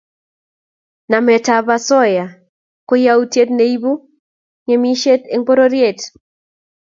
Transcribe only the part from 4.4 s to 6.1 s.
ngemisiet eng pororiet